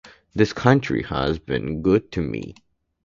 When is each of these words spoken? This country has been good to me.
This 0.33 0.51
country 0.51 1.03
has 1.03 1.37
been 1.37 1.83
good 1.83 2.11
to 2.13 2.23
me. 2.23 2.55